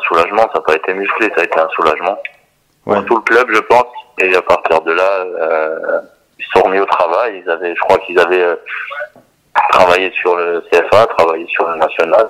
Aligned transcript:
Un 0.00 0.06
soulagement, 0.06 0.42
ça 0.42 0.58
n'a 0.58 0.60
pas 0.60 0.74
été 0.74 0.94
musclé, 0.94 1.30
ça 1.34 1.42
a 1.42 1.44
été 1.44 1.58
un 1.58 1.68
soulagement. 1.70 2.18
Pour 2.84 3.04
tout 3.04 3.16
le 3.16 3.22
club, 3.22 3.48
je 3.52 3.60
pense. 3.60 3.86
Et 4.20 4.34
à 4.34 4.42
partir 4.42 4.80
de 4.82 4.92
là, 4.92 5.02
euh, 5.02 6.00
ils 6.38 6.46
sont 6.52 6.62
remis 6.62 6.80
au 6.80 6.86
travail. 6.86 7.42
Ils 7.44 7.50
avaient, 7.50 7.74
je 7.74 7.80
crois 7.80 7.98
qu'ils 7.98 8.18
avaient 8.18 8.42
euh, 8.42 8.56
travaillé 9.70 10.10
sur 10.12 10.36
le 10.36 10.62
CFA, 10.72 11.06
travaillé 11.18 11.46
sur 11.48 11.68
le 11.68 11.76
national. 11.76 12.28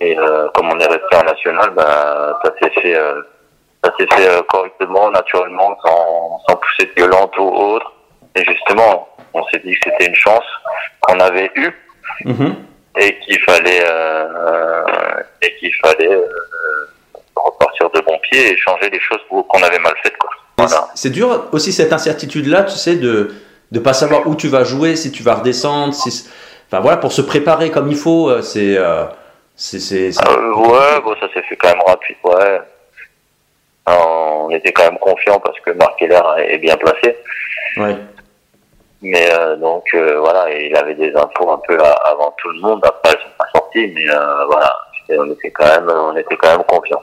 Et 0.00 0.18
euh, 0.18 0.48
comme 0.54 0.68
on 0.68 0.78
est 0.78 0.86
resté 0.86 1.16
en 1.16 1.24
national, 1.24 1.70
ben, 1.70 2.34
ça 2.44 2.52
s'est 2.60 2.70
fait, 2.70 2.94
euh, 2.94 3.22
ça 3.82 3.92
s'est 3.98 4.06
fait 4.14 4.46
correctement, 4.48 5.10
naturellement, 5.10 5.76
sans, 5.84 6.40
sans 6.48 6.56
pousser 6.56 6.86
de 6.86 6.92
violente 6.96 7.36
ou 7.38 7.48
autre. 7.48 7.92
Et 8.34 8.44
justement, 8.44 9.08
on 9.32 9.42
s'est 9.46 9.60
dit 9.64 9.72
que 9.78 9.90
c'était 9.90 10.06
une 10.06 10.14
chance 10.14 10.44
qu'on 11.00 11.18
avait 11.20 11.50
eue 11.54 11.72
et 12.98 13.18
qu'il 13.20 13.38
fallait 13.40 13.84
et 15.42 15.54
qu'il 15.56 15.74
fallait 15.76 16.12
euh, 16.12 16.26
repartir 17.34 17.90
de 17.90 18.00
bon 18.00 18.15
pied 18.30 18.52
et 18.52 18.56
changer 18.56 18.90
les 18.90 19.00
choses 19.00 19.20
qu'on 19.28 19.62
avait 19.62 19.78
mal 19.78 19.94
faites 20.02 20.16
quoi. 20.18 20.30
Voilà. 20.58 20.88
C'est 20.94 21.10
dur 21.10 21.44
aussi 21.52 21.72
cette 21.72 21.92
incertitude-là, 21.92 22.62
tu 22.64 22.76
sais, 22.76 22.96
de 22.96 23.34
ne 23.72 23.78
pas 23.78 23.92
savoir 23.92 24.26
où 24.26 24.34
tu 24.34 24.48
vas 24.48 24.64
jouer, 24.64 24.96
si 24.96 25.12
tu 25.12 25.22
vas 25.22 25.34
redescendre, 25.34 25.92
si... 25.94 26.28
enfin 26.68 26.80
voilà, 26.80 26.96
pour 26.96 27.12
se 27.12 27.20
préparer 27.22 27.70
comme 27.70 27.88
il 27.90 27.96
faut, 27.96 28.30
euh, 28.30 28.40
c'est, 28.42 28.76
euh, 28.76 29.04
c'est, 29.54 29.80
c'est, 29.80 30.12
c'est- 30.12 30.26
Euh, 30.28 30.54
ouais, 30.54 31.00
bon, 31.02 31.14
ça 31.20 31.26
s'est 31.34 31.42
fait 31.42 31.56
quand 31.56 31.68
même 31.68 31.82
rapide, 31.86 32.16
ouais. 32.24 32.60
Alors, 33.84 34.46
on 34.46 34.50
était 34.50 34.72
quand 34.72 34.84
même 34.84 34.98
confiant 34.98 35.38
parce 35.40 35.58
que 35.60 35.70
Marc 35.72 36.00
Heller 36.02 36.22
est 36.38 36.58
bien 36.58 36.76
placé. 36.76 37.16
ouais. 37.76 37.96
Mais 39.02 39.28
euh, 39.30 39.56
donc 39.56 39.84
euh, 39.94 40.18
voilà, 40.20 40.50
il 40.50 40.74
avait 40.74 40.94
des 40.94 41.14
infos 41.14 41.50
un 41.50 41.60
peu 41.68 41.78
à- 41.78 41.92
avant 42.10 42.34
tout 42.38 42.48
le 42.48 42.60
monde. 42.60 42.80
Après, 42.84 43.12
elles 43.12 43.20
sont 43.20 43.36
pas 43.38 43.46
sorties, 43.54 43.92
mais 43.94 44.08
euh, 44.10 44.44
voilà, 44.46 44.74
on 45.10 45.30
était 45.32 45.50
quand 45.50 45.66
même, 45.66 45.88
on 45.90 46.16
était 46.16 46.34
quand 46.36 46.48
même 46.56 46.64
confiants. 46.66 47.02